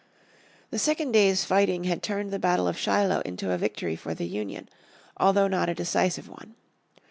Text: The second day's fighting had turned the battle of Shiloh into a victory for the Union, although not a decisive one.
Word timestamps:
The 0.71 0.79
second 0.79 1.11
day's 1.11 1.45
fighting 1.45 1.83
had 1.83 2.01
turned 2.01 2.31
the 2.31 2.39
battle 2.39 2.67
of 2.67 2.75
Shiloh 2.75 3.21
into 3.23 3.51
a 3.51 3.57
victory 3.59 3.95
for 3.95 4.15
the 4.15 4.25
Union, 4.25 4.67
although 5.17 5.47
not 5.47 5.69
a 5.69 5.75
decisive 5.75 6.27
one. 6.27 6.55